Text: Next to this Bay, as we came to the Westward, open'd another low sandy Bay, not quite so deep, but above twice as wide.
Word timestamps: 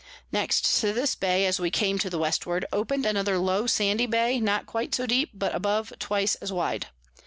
Next 0.31 0.65
to 0.81 0.93
this 0.93 1.13
Bay, 1.13 1.45
as 1.45 1.59
we 1.59 1.69
came 1.69 1.99
to 1.99 2.09
the 2.09 2.17
Westward, 2.17 2.65
open'd 2.73 3.05
another 3.05 3.37
low 3.37 3.67
sandy 3.67 4.07
Bay, 4.07 4.39
not 4.39 4.65
quite 4.65 4.95
so 4.95 5.05
deep, 5.05 5.29
but 5.31 5.53
above 5.53 5.93
twice 5.99 6.33
as 6.33 6.51
wide. 6.51 6.87